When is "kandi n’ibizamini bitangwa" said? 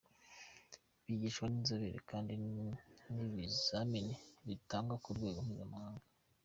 2.09-4.95